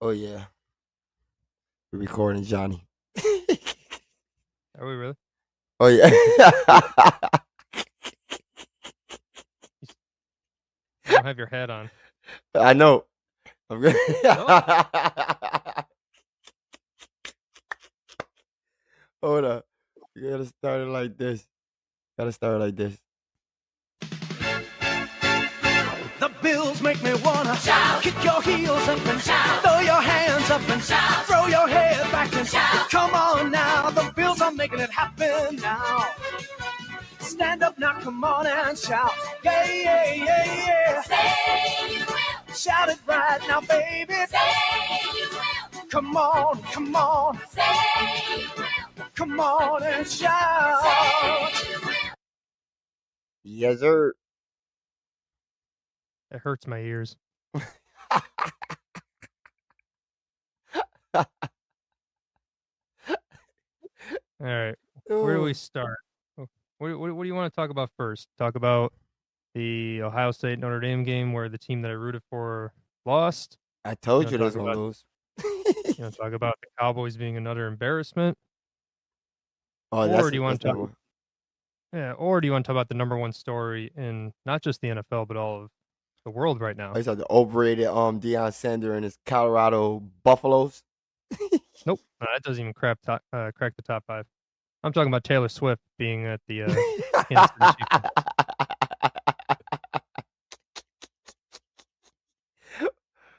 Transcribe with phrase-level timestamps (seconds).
[0.00, 0.44] Oh yeah.
[1.92, 2.86] We're recording Johnny.
[4.78, 5.14] Are we really?
[5.80, 6.10] Oh yeah.
[11.06, 11.90] You don't have your head on.
[12.54, 13.06] I know.
[13.70, 13.96] I'm good.
[19.22, 19.66] Hold up.
[20.14, 21.46] You gotta start it like this.
[22.18, 22.98] Gotta start it like this.
[26.76, 28.02] The bills make me wanna shout.
[28.02, 29.62] Kick your heels up and shout.
[29.62, 31.26] Throw your hands up and shout.
[31.26, 32.90] Throw your head back and shout.
[32.90, 36.06] Come on now, the bills are making it happen now.
[37.20, 39.10] Stand up now, come on and shout.
[39.42, 41.02] Yeah, yeah, yeah, yeah.
[41.02, 44.14] Say you will, Shout it right now, baby.
[44.28, 50.82] say you will, Come on, come on, say you will, come on and shout.
[50.82, 51.92] say you will.
[53.44, 54.14] Yes, sir.
[56.30, 57.16] It hurts my ears.
[61.14, 61.24] All
[64.40, 64.74] right.
[65.06, 65.98] Where do we start?
[66.36, 68.28] What, what, what do you want to talk about first?
[68.38, 68.92] Talk about
[69.54, 72.72] the Ohio State Notre Dame game where the team that I rooted for
[73.06, 73.56] lost.
[73.84, 75.04] I told You you was gonna about- lose.
[75.44, 78.36] You know, talk about the Cowboys being another embarrassment.
[79.92, 80.90] oh, or do you want to talk-
[81.94, 82.12] Yeah.
[82.12, 84.88] Or do you want to talk about the number one story in not just the
[84.88, 85.70] NFL but all of
[86.26, 86.92] the world right now?
[86.94, 90.82] I saw the overrated um Deion Sander and his Colorado Buffaloes.
[91.86, 94.26] Nope, uh, that doesn't even crap top, uh, crack the top five.
[94.82, 96.62] I'm talking about Taylor Swift being at the.
[96.64, 96.74] Uh,
[97.28, 98.10] Kansas City Chiefs.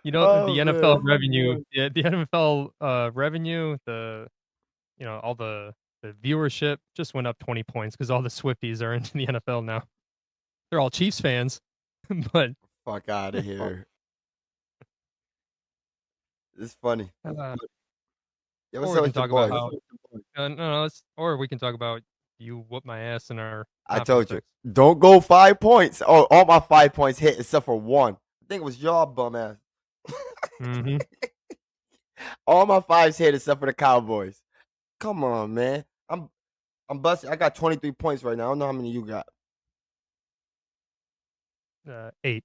[0.04, 1.06] you know Oh, the NFL man.
[1.06, 4.28] revenue, yeah, the NFL uh, revenue, the
[4.98, 8.82] you know all the the viewership just went up 20 points because all the Swifties
[8.82, 9.84] are into the NFL now.
[10.70, 11.60] They're all Chiefs fans,
[12.34, 12.52] but
[12.88, 13.86] Fuck out of here.
[16.58, 17.12] It's funny.
[17.26, 17.56] uh,
[18.72, 21.50] Yeah, or what's we up can talk about how uh, no, no, let's, or we
[21.50, 22.02] can talk about
[22.40, 23.68] you whoop my ass in our.
[23.88, 24.38] I told you.
[24.38, 24.48] picks.
[24.72, 26.02] Don't go five points.
[26.08, 28.14] Oh, all my five points hit except for one.
[28.14, 29.58] I think it was your bum ass.
[30.62, 31.02] Mhm.
[32.48, 34.42] All my fives hit except for the Cowboys.
[35.00, 35.84] Come on, man.
[36.10, 36.30] I'm
[36.90, 37.30] I'm busting.
[37.30, 38.46] I got 23 points right now.
[38.46, 39.28] I don't know how many you got.
[41.88, 42.44] Uh, eight.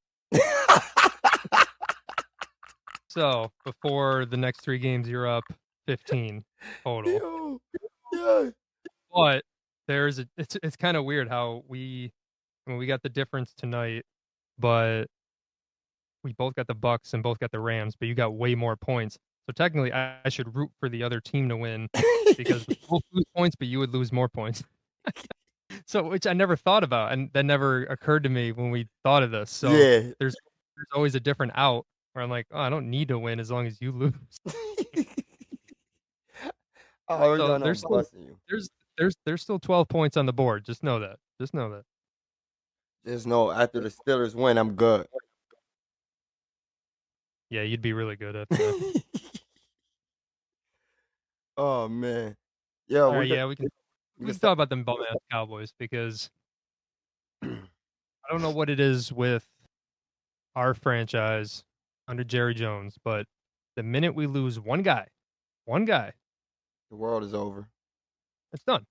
[3.12, 5.44] So before the next three games, you're up
[5.87, 6.43] 15
[6.82, 7.60] total.
[8.10, 8.48] Yeah.
[9.12, 9.44] But
[9.87, 12.10] there's a, it's it's kind of weird how we
[12.65, 14.04] when we got the difference tonight,
[14.59, 15.09] but
[16.25, 18.76] we both got the Bucks and both got the Rams, but you got way more
[18.76, 19.19] points.
[19.47, 21.88] So technically, I, I should root for the other team to win
[22.37, 24.64] because both lose points, but you would lose more points.
[25.87, 29.22] so which I never thought about, and that never occurred to me when we thought
[29.22, 29.50] of this.
[29.50, 30.10] So yeah.
[30.19, 30.37] there's
[30.94, 33.66] always a different out where I'm like, oh, I don't need to win as long
[33.66, 34.12] as you lose.
[37.11, 38.37] Already So there's still- you.
[38.49, 40.65] There's there's there's still 12 points on the board.
[40.65, 41.16] Just know that.
[41.41, 41.82] Just know that.
[43.06, 45.06] Just know after the Steelers win, I'm good.
[47.50, 49.03] Yeah, you'd be really good at that.
[51.56, 52.37] oh man.
[52.88, 53.69] Yeah, right, yeah, we can
[54.22, 56.31] we we can can talk about them bum ass Cowboys because
[57.43, 57.49] I
[58.31, 59.47] don't know what it is with
[60.55, 61.65] our franchise
[62.09, 63.27] under Jerry Jones, but
[63.77, 65.09] the minute we lose one guy,
[65.65, 66.12] one guy,
[66.91, 67.69] The world is over.
[68.53, 68.84] it's done.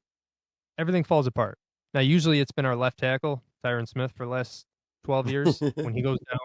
[0.78, 1.58] Everything falls apart.
[1.94, 4.66] Now, usually it's been our left tackle, Tyron Smith, for the last
[5.03, 5.62] 12 years.
[5.75, 6.40] when he goes down,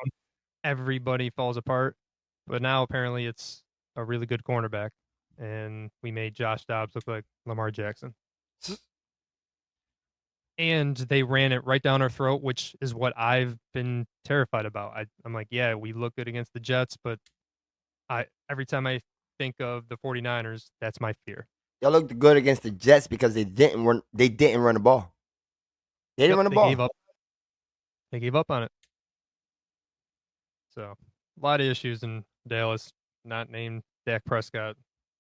[0.64, 1.96] everybody falls apart.
[2.46, 3.62] But now apparently it's
[3.96, 4.91] a really good cornerback.
[5.38, 8.14] And we made Josh Dobbs look like Lamar Jackson.
[10.59, 14.97] And they ran it right down our throat, which is what I've been terrified about.
[14.97, 17.19] I, I'm like, yeah, we look good against the Jets, but
[18.09, 19.00] I every time I
[19.39, 21.47] think of the 49ers, that's my fear.
[21.83, 24.03] Y'all looked good against the Jets because they didn't run.
[24.15, 25.15] They didn't run the ball.
[26.17, 26.69] They didn't Yep, run the they ball.
[26.71, 26.91] Gave up.
[28.12, 28.73] They gave up on it.
[30.75, 32.93] So a lot of issues in Dallas,
[33.25, 34.76] not named Dak Prescott.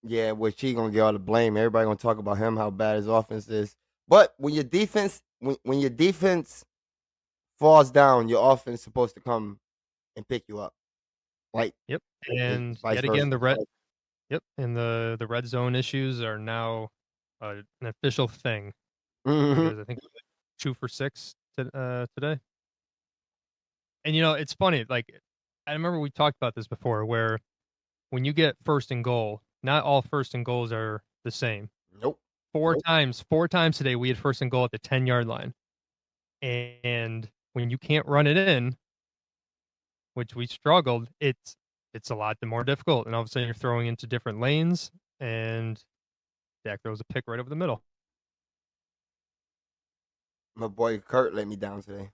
[0.06, 1.56] Yeah, which he gonna get all the blame.
[1.56, 3.74] Everybody gonna talk about him, how bad his offense is.
[4.08, 6.64] But when your defense, when when your defense
[7.58, 9.58] falls down, your offense is supposed to come
[10.16, 10.72] and pick you up.
[11.54, 12.02] Like Yep.
[12.28, 13.58] and yet again, the red.
[14.30, 14.42] Yep.
[14.58, 16.88] And the the red zone issues are now
[17.40, 18.72] uh, an official thing.
[19.26, 19.54] Mhm.
[19.54, 19.98] Because I think
[20.58, 22.40] two for six to, uh, today.
[24.04, 24.84] And you know, it's funny.
[24.88, 25.06] Like
[25.66, 27.40] I remember we talked about this before, where
[28.10, 31.68] when you get first and goal, not all first and goals are the same.
[32.00, 32.18] Nope.
[32.54, 32.82] four Nope.
[32.86, 35.52] times four times today we had first and goal at the 10 yard line
[36.40, 38.76] and when you can't run it in
[40.14, 41.56] which we struggled it's
[41.94, 43.06] it's a lot the more difficult.
[43.06, 45.82] And all of a sudden, you're throwing into different lanes, and
[46.62, 47.82] Dak throws a pick right over the middle.
[50.56, 52.10] My boy Kurt let me down today.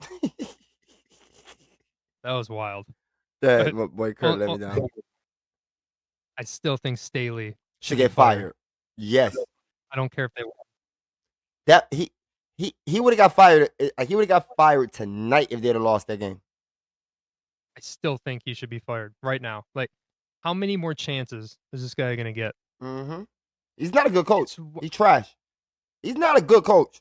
[2.24, 2.86] That was wild.
[3.42, 4.88] yeah, But- my boy Kurt well, let me down.
[6.38, 7.56] I still think Staley.
[7.80, 8.40] Should be get fired.
[8.40, 8.52] fired.
[8.96, 9.36] Yes.
[9.92, 10.42] I don't care if they.
[11.66, 12.10] That he
[12.56, 13.70] he he would have got fired.
[13.80, 16.40] uh, He would have got fired tonight if they'd have lost that game.
[17.76, 19.64] I still think he should be fired right now.
[19.74, 19.90] Like,
[20.40, 22.54] how many more chances is this guy gonna get?
[22.82, 23.22] Mm-hmm.
[23.76, 24.56] He's not a good coach.
[24.80, 25.36] He's trash.
[26.02, 26.98] He's not a good coach.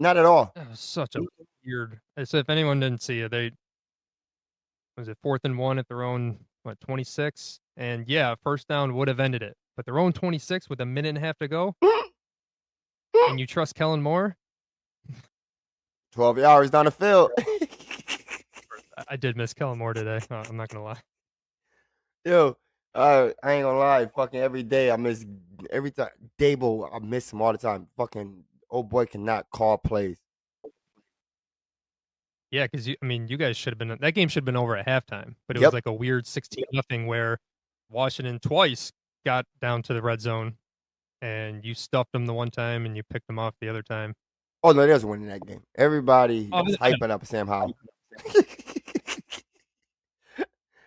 [0.00, 0.52] Not at all.
[0.74, 1.20] Such a
[1.64, 2.00] weird.
[2.24, 3.52] So if anyone didn't see it, they
[4.96, 8.94] was it fourth and one at their own what twenty six, and yeah, first down
[8.94, 11.38] would have ended it, but their own twenty six with a minute and a half
[11.38, 11.74] to go,
[13.28, 14.36] and you trust Kellen Moore?
[16.12, 17.32] 12 yards down the field.
[19.08, 20.20] I, did miss Kellen Moore today.
[20.30, 21.00] Uh, I'm not gonna lie.
[22.24, 22.56] Yo,
[22.94, 24.06] uh, I ain't gonna lie.
[24.06, 25.26] Fucking every day I miss
[25.70, 26.88] every time Dable.
[26.94, 27.88] I miss him all the time.
[27.96, 30.18] Fucking old boy cannot call plays.
[32.54, 34.76] Yeah, because I mean, you guys should have been that game should have been over
[34.76, 35.68] at halftime, but it Yep.
[35.68, 37.40] was like a weird sixteen nothing where
[37.90, 38.92] Washington twice
[39.26, 40.56] got down to the red zone,
[41.20, 44.14] and you stuffed them the one time and you picked them off the other time.
[44.62, 45.64] Oh no, there's winning that game.
[45.76, 47.76] Everybody Oh, was hyping up Sam Howell.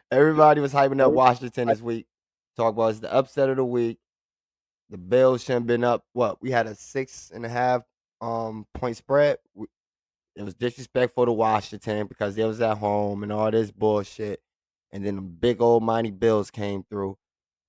[0.09, 2.05] Everybody was hyping up Washington this week.
[2.55, 3.99] Talk about it's the upset of the week.
[4.89, 6.05] The Bills shouldn't have been up.
[6.13, 7.81] What we had a six and a half
[8.21, 9.37] um point spread.
[10.37, 14.39] It was disrespectful to Washington because they was at home and all this bullshit.
[14.91, 17.17] And then the big old mighty Bills came through.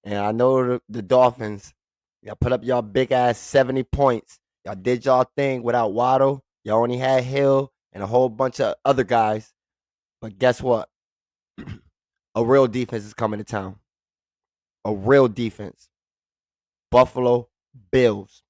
[0.05, 1.73] And I know the, the Dolphins,
[2.23, 4.39] y'all put up y'all big ass 70 points.
[4.67, 6.45] Y'all did y'all thing without Waddle.
[6.63, 9.55] Y'all only had Hill and a whole bunch of other guys.
[10.21, 10.91] But guess what?
[12.35, 13.77] a real defense is coming to town.
[14.85, 15.89] A real defense.
[16.91, 17.49] Buffalo
[17.91, 18.43] Bills.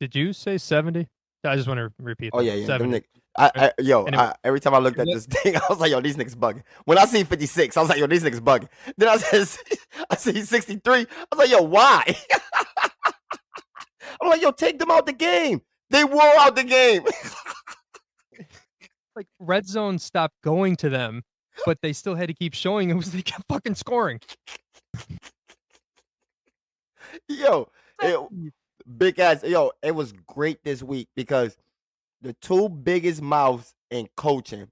[0.00, 1.08] Did you say seventy?
[1.48, 2.30] I just want to repeat.
[2.32, 2.44] Oh that.
[2.44, 2.66] yeah, yeah.
[2.66, 2.90] Them 70.
[2.90, 3.08] nick-
[3.38, 5.92] I, I, yo, And I, every time I looked at this thing, I was like,
[5.92, 6.62] yo, these niggas bugging.
[6.86, 8.68] When I see 56, I was like, yo, these niggas bugging.
[8.96, 9.46] Then I said,
[10.10, 10.92] I see 63.
[10.92, 12.16] I was like, yo, why?
[14.20, 15.62] I'm like, yo, take them out the game.
[15.90, 17.04] They wore out the game.
[19.14, 21.22] like red zone stopped going to them,
[21.64, 24.20] but they still had to keep showing it was they kept fucking scoring.
[27.28, 27.68] yo,
[28.02, 28.52] it,
[28.96, 29.42] big ass.
[29.44, 31.56] Yo, it was great this week because
[32.22, 34.68] the two biggest mouths in coaching,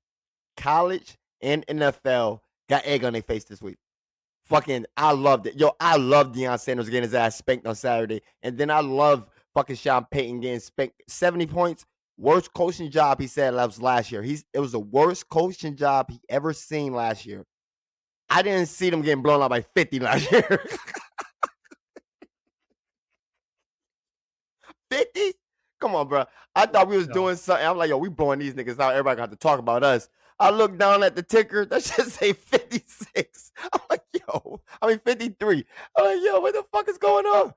[0.56, 3.76] college and NFL, got egg on their face this week.
[4.44, 5.56] Fucking, I loved it.
[5.56, 8.22] Yo, I love Deion Sanders getting his ass spanked on Saturday.
[8.42, 11.84] And then I love fucking Sean Payton getting spanked 70 points.
[12.18, 14.22] Worst coaching job he said that was last year.
[14.22, 17.44] He's it was the worst coaching job he ever seen last year.
[18.30, 20.64] I didn't see them getting blown out by 50 last year.
[24.90, 25.32] 50?
[25.80, 26.24] Come on, bro.
[26.54, 27.14] I thought we was No.
[27.14, 27.66] doing something.
[27.66, 28.92] I'm like, yo, we blowing these niggas out.
[28.92, 30.08] Everybody got to talk about us.
[30.38, 31.64] I look down at the ticker.
[31.66, 33.52] That should say 56.
[33.72, 35.64] I'm like, yo, I mean 53.
[35.96, 37.54] I'm like, yo, what the fuck is going on?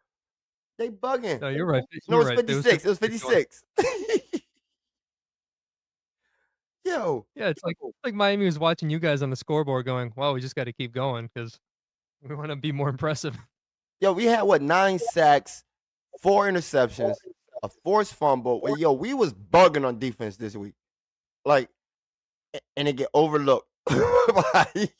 [0.77, 1.41] They bugging.
[1.41, 1.83] No, you're right.
[2.07, 2.47] No, You're it's right.
[2.47, 2.85] 56.
[2.85, 3.63] It was 56.
[6.85, 10.13] yo, Yeah, it's like it's like Miami was watching you guys on the scoreboard, going,
[10.15, 11.59] "Wow, we just got to keep going because
[12.21, 13.37] we want to be more impressive."
[13.99, 15.63] yo, we had what nine sacks,
[16.21, 17.15] four interceptions,
[17.63, 18.61] a forced fumble.
[18.61, 20.73] Well, Yo, we was bugging on defense this week,
[21.45, 21.69] like,
[22.75, 23.67] and it get overlooked.
[24.53, 24.93] Like,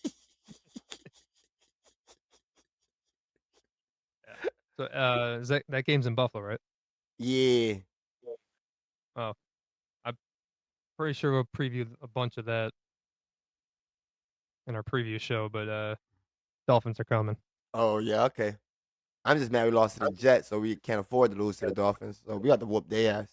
[4.78, 6.60] So, uh, is that that game's in Buffalo, right?
[7.18, 7.76] yeah,
[9.18, 9.34] Oh,
[10.06, 10.18] I'm
[10.98, 12.72] Pretty sure we'll preview a bunch of that
[14.68, 15.96] in our preview show, but uh,
[16.68, 17.36] Dolphins are coming.
[17.74, 18.56] oh yeah, okay.
[19.30, 21.68] I'm just mad we lost to the Jets, so we can't afford to lose to
[21.68, 22.20] the Dolphins.
[22.26, 23.28] So we got to whoop their ass.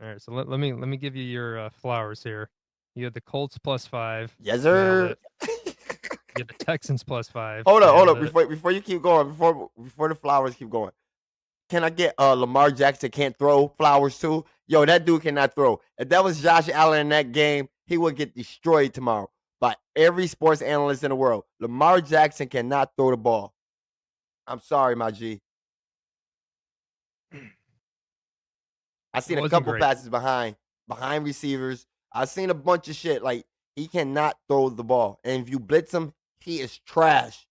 [0.00, 2.48] All right, so let, let me let me give you your uh, flowers here.
[2.94, 4.34] You had the Colts plus five.
[4.40, 5.14] Yes, sir.
[5.42, 5.48] You
[6.38, 7.64] had the Texans plus five.
[7.66, 8.20] hold up, hold up.
[8.20, 10.92] Before before you keep going, before before the flowers keep going,
[11.68, 14.46] can I get uh Lamar Jackson can't throw flowers too?
[14.66, 15.78] Yo, that dude cannot throw.
[15.98, 20.26] If that was Josh Allen in that game, he would get destroyed tomorrow by every
[20.26, 21.44] sports analyst in the world.
[21.60, 23.52] Lamar Jackson cannot throw the ball.
[24.48, 25.40] I'm sorry, my G.
[29.14, 29.82] I seen a couple great.
[29.82, 30.56] passes behind
[30.88, 31.86] behind receivers.
[32.12, 33.22] I seen a bunch of shit.
[33.22, 33.44] Like
[33.76, 37.44] he cannot throw the ball, and if you blitz him, he is trash.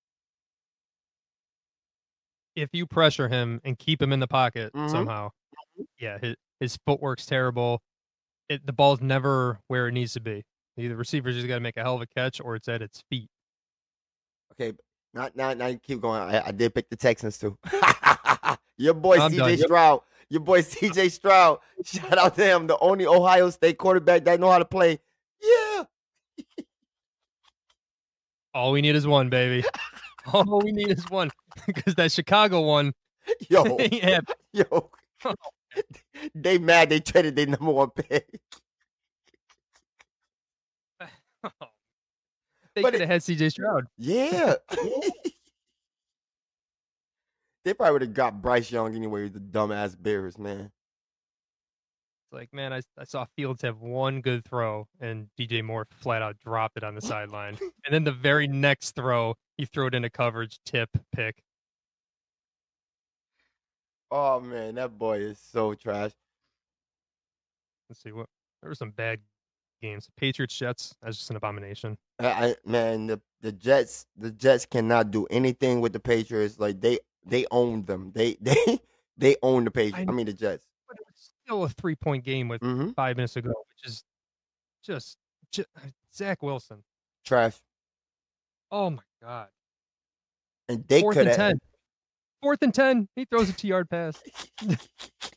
[2.55, 4.89] if you pressure him and keep him in the pocket Mhm.
[4.89, 5.29] somehow,
[5.99, 7.83] yeah, his, his footwork's terrible.
[8.49, 10.43] it, the ball's never where it needs to be.
[10.75, 13.03] Either receiver's just got to make a hell of a catch, or it's at its
[13.11, 13.29] feet.
[14.53, 14.75] Okay,
[15.17, 15.53] not now.
[15.53, 16.21] Now you keep going.
[16.21, 17.57] I, I did pick the Texans too.
[18.77, 19.31] your boy I'm.
[19.31, 19.59] CJ Yep.
[19.67, 20.01] Stroud.
[20.29, 21.59] Your boy CJ Stroud.
[21.83, 24.99] Shout out to him, the only Ohio State quarterback that know how to play.
[25.41, 25.83] Yeah.
[28.53, 29.63] All we need is one, baby.
[30.33, 31.29] All we need is one,
[31.67, 32.93] because that Chicago one
[33.49, 34.19] Yo, happening.
[34.51, 34.89] yo.
[36.35, 38.27] they mad they traded their number one pick.
[42.77, 43.87] They But could have had CJ Stroud.
[43.97, 44.53] Yeah.
[47.65, 50.59] they probably would have got Bryce Young anyway with the dumbass Bears, man.
[52.21, 56.21] It's like, man, I, I saw Fields have one good throw, and DJ Moore flat
[56.21, 57.57] out dropped it on the sideline.
[57.85, 61.41] And then the very next throw, he threw it into coverage, tip, pick.
[64.11, 66.11] Oh man, that boy is so trash.
[67.89, 68.27] Let's see what
[68.61, 69.19] there were some bad
[69.81, 70.09] games.
[70.17, 70.95] Patriots Jets.
[71.01, 71.97] That's just an abomination.
[72.19, 76.59] I, man, the the Jets, the Jets cannot do anything with the Patriots.
[76.59, 78.11] Like they they own them.
[78.15, 78.79] They they
[79.17, 80.09] they own the Patriots.
[80.09, 80.65] I, I- mean the Jets.
[80.87, 84.03] But it was still a three point game with hmm five minutes ago, which is
[84.83, 85.17] just,
[85.51, 85.67] just
[86.15, 86.83] Zach Wilson.
[87.25, 87.55] Trash.
[88.71, 89.47] Oh my god.
[90.69, 91.59] And they Fourth could and ten.
[92.41, 93.07] Fourth and ten.
[93.15, 94.21] He throws a two yard pass.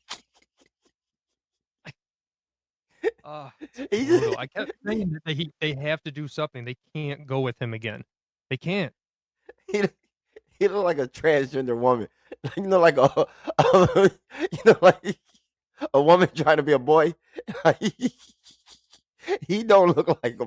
[3.32, 3.52] Ah,
[3.92, 6.64] he just—I kept saying that they they have to do something.
[6.64, 8.02] They can't go with him again.
[8.48, 8.92] They can't.
[9.70, 9.82] he
[10.58, 12.08] he looked like a transgender woman.
[12.56, 13.26] You know, like a,
[14.52, 15.18] you know, like
[15.92, 17.12] a woman trying to be a boy.
[17.80, 18.14] he,
[19.48, 20.46] he don't look like a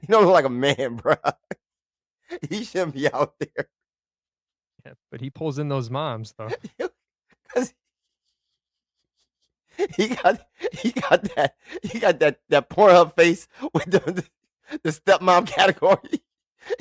[0.00, 1.14] he don't look like a man, bro.
[2.48, 3.68] He shouldn't be out there.
[4.84, 6.50] Yeah, but he pulls in those moms though.
[7.48, 7.72] 'Cause
[9.96, 10.40] he got
[10.72, 14.24] he got that he got that that Pornhub face with the
[14.82, 16.22] the, stepmom category.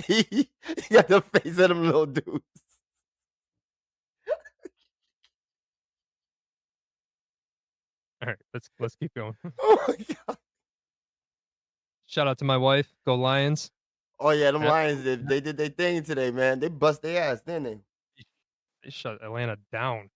[0.06, 2.44] He, he got the face of them little dudes.
[8.22, 9.36] All right, let's let's keep going.
[9.62, 9.96] Oh my
[10.28, 10.38] god.
[12.06, 12.92] Shout out to my wife.
[13.06, 13.72] Go Lions.
[14.20, 14.70] Oh yeah, them Yeah.
[14.70, 16.60] Lions did they did their thing today, man.
[16.60, 17.80] They bust their ass, didn't they?
[18.84, 20.10] They shut Atlanta down.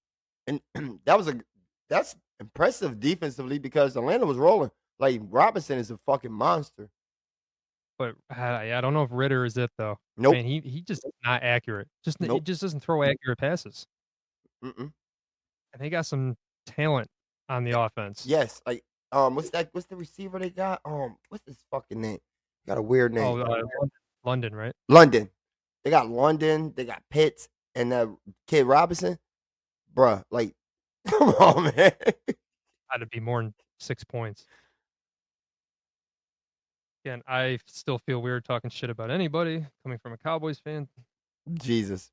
[0.47, 0.59] And
[1.05, 1.39] that was a
[1.89, 4.71] that's impressive defensively because Atlanta was rolling.
[4.99, 6.89] Like Robinson is a fucking monster.
[7.97, 9.97] But I, I don't know if Ridder is it though.
[10.17, 10.33] Nope.
[10.33, 11.87] Man, he he just not accurate.
[12.03, 13.85] Just he just doesn't throw accurate passes.
[14.63, 14.91] Mm-mm.
[15.73, 16.35] And they got some
[16.65, 17.07] talent
[17.49, 18.25] on the offense.
[18.25, 19.69] Yes, like um, what's that?
[19.71, 20.81] What's the receiver they got?
[20.85, 22.19] Um, what's his fucking name?
[22.67, 23.23] Got a weird name.
[23.23, 23.61] Oh, uh,
[24.23, 24.73] London, right?
[24.89, 25.29] London.
[25.83, 26.73] They got London.
[26.75, 28.07] They got Pitts and that
[28.47, 29.19] kid Robinson.
[29.93, 30.55] Bruh, like,
[31.09, 31.91] come on, man.
[32.89, 34.45] Had to be more than six points.
[37.05, 40.87] Again, I still feel weird talking shit about anybody coming from a Cowboys fan.
[41.55, 42.09] Jesus,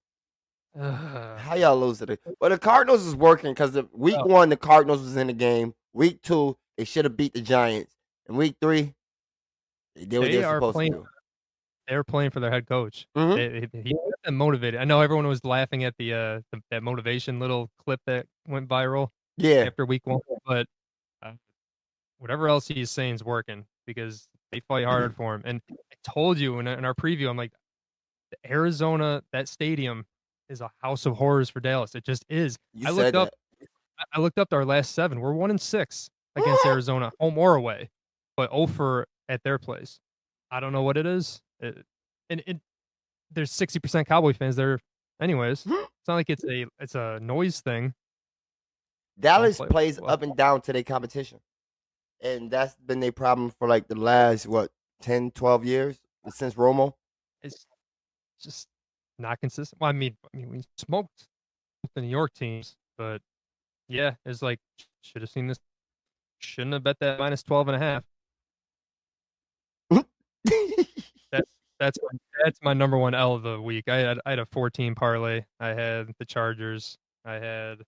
[0.79, 1.39] Ugh.
[1.39, 2.17] how y'all lose today?
[2.41, 4.27] Well, the Cardinals is working because week Oh.
[4.27, 5.75] one the Cardinals was in the game.
[5.93, 7.93] Week two they should have beat the Giants.
[8.27, 8.95] And week three
[9.95, 11.07] they did what They they were supposed playing- to do.
[11.91, 13.05] They're playing for their head coach.
[13.17, 13.35] Mhm.
[13.73, 14.81] They- he got them motivated.
[14.81, 18.69] I know everyone was laughing at the, uh, the that motivation little clip that went
[18.69, 20.69] viral Yeah, after week one, but
[21.21, 21.33] uh,
[22.19, 25.43] whatever else he's saying is working because they fight hard for him.
[25.45, 27.53] And I told you in, in our preview, I'm like,
[28.31, 30.07] the Arizona that stadium
[30.49, 31.97] is a house of horrors for Dallas.
[31.97, 32.57] It just is.
[32.73, 33.69] you I looked up that.
[33.99, 35.19] I- I looked up our last seven.
[35.21, 37.91] We're one and six against Arizona, home or away,
[38.37, 39.99] but over at their place.
[40.53, 41.43] I don't know what it is.
[41.61, 41.85] It,
[42.29, 42.61] and it,
[43.31, 44.81] there's sixty percent Cowboy fans there,
[45.21, 45.67] anyways.
[46.00, 47.93] It's not like it's a it's a noise thing.
[49.21, 50.11] Dallas play plays well.
[50.11, 51.40] up and down to their competition.
[52.23, 54.71] And that's been their problem for like the last, what,
[55.02, 55.99] 10, 12 years
[56.29, 56.95] since Romo.
[57.43, 57.67] It's
[58.43, 58.69] just
[59.19, 59.81] not consistent.
[59.81, 61.26] Well, I mean, I mean, we smoked
[61.95, 63.21] the New York teams, but
[63.88, 64.59] yeah, it's like
[65.02, 65.59] should have seen this.
[66.38, 68.05] Shouldn't have bet that minus 12 and a half.
[71.81, 73.89] That's my, that's my number one L of the week.
[73.89, 75.45] I had I had a 14 parlay.
[75.59, 76.99] I had the Chargers.
[77.25, 77.79] I had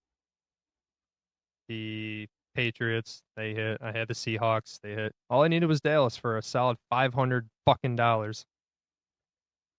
[1.68, 3.22] the Patriots.
[3.36, 3.78] They hit.
[3.82, 4.78] I had the Seahawks.
[4.82, 5.12] They hit.
[5.28, 8.46] All I needed was Dallas for a solid 500 fucking dollars.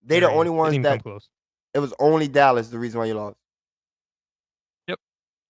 [0.04, 1.28] they the only ones that close.
[1.74, 3.36] it was only Dallas the reason why you lost.
[4.86, 4.98] Yep.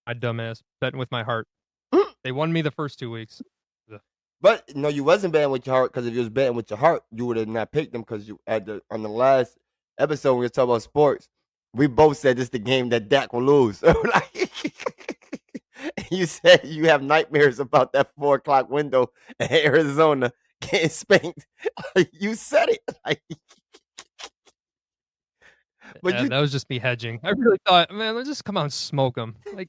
[0.06, 1.46] I dumbass betting with my heart.
[2.24, 3.42] They won me the first two weeks.
[4.44, 6.78] But no, you wasn't betting with your heart because if you was betting with your
[6.78, 9.56] heart, you would have not picked them because you at the on the last
[9.98, 11.30] episode when we were talking about sports,
[11.72, 13.82] we both said this is the game that Dak will lose.
[16.10, 19.10] You said you have nightmares about that four o'clock window
[19.40, 21.46] in Arizona getting spanked.
[22.12, 22.80] you said it.
[23.04, 23.22] Like,
[26.02, 27.18] but Yeah, you, that was just me hedging.
[27.22, 29.36] I really thought, man, let's just come out and smoke them.
[29.52, 29.68] Like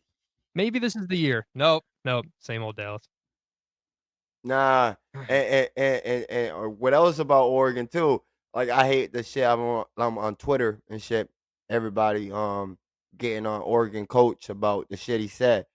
[0.53, 1.48] maybe this is the year.
[1.55, 3.03] Nope, nope, same old Dallas.
[4.46, 4.96] Nah,
[5.28, 8.22] and, and, and, and, or what else about Oregon too?
[8.54, 9.44] Like I hate the shit.
[9.46, 11.30] I'm on, I'm on Twitter and shit.
[11.70, 12.78] Everybody um
[13.18, 15.66] getting on Oregon coach about the shit he said.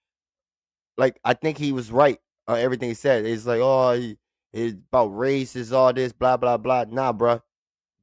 [0.96, 2.18] Like I think he was right.
[2.48, 3.26] Uh, everything he said.
[3.26, 4.16] It's like oh, he,
[4.52, 6.84] it's about race, is all this, blah blah blah.
[6.88, 7.42] Nah, bruh.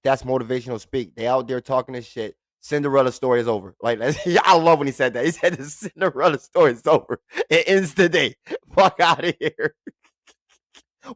[0.04, 1.16] That's motivational speak.
[1.16, 2.36] They out there talking this shit.
[2.60, 3.76] Cinderella story is over.
[3.82, 4.00] Like
[4.44, 5.26] I love when he said that.
[5.26, 7.20] He said the Cinderella story is over.
[7.50, 8.36] It ends today.
[8.76, 9.76] Fuck out of here.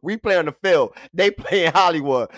[0.00, 0.94] We play on the field.
[1.12, 2.30] They play in Hollywood.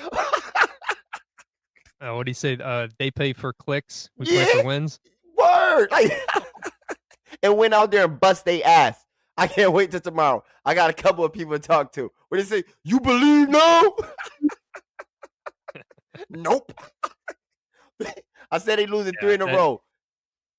[2.01, 2.59] Uh, what do you say?
[2.63, 4.11] Uh, they pay for clicks.
[4.19, 5.01] We play for wins.
[5.39, 5.89] Word.
[5.91, 6.13] Like
[7.43, 9.05] and went out there and bust they ass.
[9.37, 10.45] I can't wait till tomorrow.
[10.65, 12.11] I got a couple of people to talk to.
[12.29, 12.65] What they say?
[12.85, 13.97] You believe no?
[16.29, 16.73] nope.
[18.51, 19.83] I said they losing three in a that- row.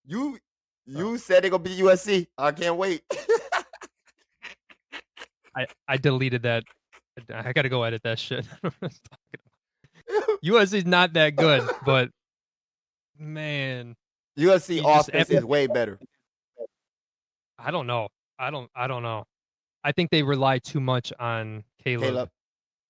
[0.06, 0.38] You
[0.86, 2.28] you said they gonna be USC.
[2.38, 3.04] I can't wait.
[5.56, 6.64] I I deleted that.
[7.34, 8.46] I got to go edit that shit.
[10.44, 12.10] USC's not that good, but
[13.18, 13.96] man,
[14.38, 16.00] USC offense is way better.
[17.58, 18.10] I don't know.
[18.38, 18.70] I don't.
[18.76, 19.26] I don't know.
[19.84, 22.04] I think they rely too much on Caleb.
[22.04, 22.30] Caleb.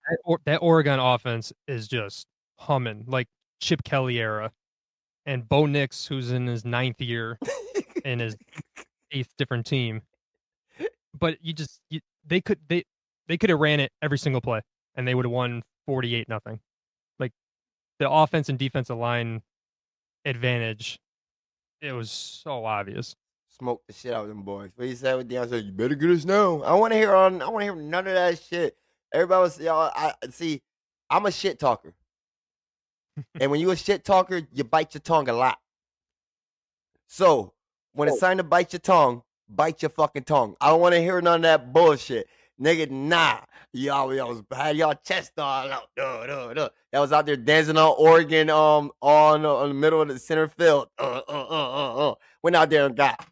[0.09, 2.27] That, or, that Oregon offense is just
[2.57, 3.27] humming like
[3.59, 4.51] Chip Kelly era,
[5.25, 7.37] and Bo Nix, who's in his ninth year
[8.03, 8.35] in his
[9.11, 10.01] eighth different team.
[11.17, 12.83] But you just you, they could they
[13.27, 14.61] they could have ran it every single play,
[14.95, 16.59] and they would have won forty eight nothing.
[17.19, 17.31] Like
[17.99, 19.41] the offense and defensive line
[20.25, 20.99] advantage,
[21.81, 23.15] it was so obvious.
[23.57, 24.71] Smoke the shit out of them boys.
[24.75, 26.61] What you said with Deion said, you better get us now.
[26.63, 27.41] I want to hear on.
[27.41, 28.75] I want to hear none of that shit.
[29.13, 29.91] Everybody was y'all.
[29.95, 30.61] I see.
[31.09, 31.93] I'm a shit talker,
[33.39, 35.59] and when you a shit talker, you bite your tongue a lot.
[37.07, 37.53] So
[37.93, 38.27] when it's oh.
[38.27, 40.55] time to bite your tongue, bite your fucking tongue.
[40.59, 42.27] I don't want to hear none of that bullshit,
[42.61, 42.89] nigga.
[42.89, 43.39] Nah,
[43.73, 45.89] y'all, y'all was had y'all chest all out.
[45.95, 46.69] Duh, duh, duh.
[46.91, 50.19] That was out there dancing on Oregon, um, on, uh, on the middle of the
[50.19, 50.87] center field.
[50.97, 52.15] Uh, uh, uh, uh, uh.
[52.43, 53.25] Went out there and got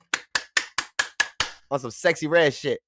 [1.71, 2.79] on some Sexyy Red shit.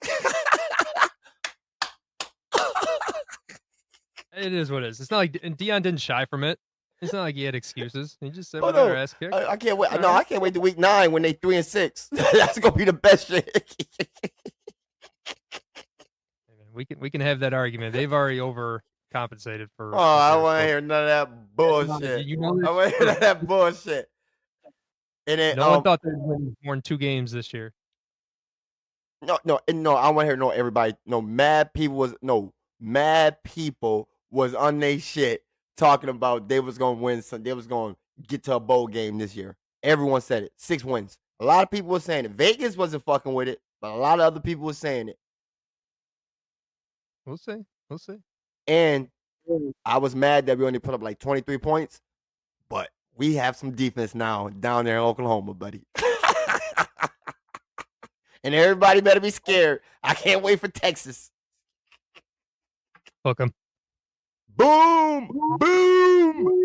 [4.37, 4.99] It is what it is.
[4.99, 6.59] It's not like and Deion didn't shy from it.
[7.01, 8.17] It's not like he had excuses.
[8.19, 8.93] He just said, Oh, no.
[8.93, 9.91] ass kick." I, I can't wait.
[9.91, 10.19] All no, right.
[10.19, 12.09] I can't wait to week nine when they three and six.
[12.11, 13.73] That's gonna be the best shit.
[16.75, 17.93] We can we can have that argument.
[17.93, 19.95] They've already overcompensated for.
[19.95, 22.25] oh, I for don't want to hear none of that bullshit.
[22.25, 24.09] You know I want to hear none of that bullshit.
[25.27, 27.73] And then, No one um, thought they'd win more than two games this year.
[29.23, 29.95] no, no, and no.
[29.95, 30.93] I want to hear no everybody.
[31.05, 35.43] No, mad people was no mad people was on they shit
[35.77, 37.21] talking about they was gonna win.
[37.21, 37.95] Some, they was gonna
[38.27, 39.55] get to a bowl game this year.
[39.81, 40.51] Everyone said it.
[40.57, 41.17] Six wins.
[41.39, 42.31] A lot of people were saying it.
[42.31, 45.17] Vegas wasn't fucking with it, but a lot of other people were saying it.
[47.25, 47.63] We'll see.
[47.89, 48.17] We'll see.
[48.67, 49.09] And
[49.85, 52.01] I was mad that we only put up like 23 points,
[52.69, 55.83] but we have some defense now down there in Oklahoma, buddy.
[58.43, 59.81] and everybody better be scared.
[60.03, 61.31] I can't wait for Texas.
[63.23, 63.53] Hook 'em.
[64.55, 65.29] Boom!
[65.59, 66.64] Boom!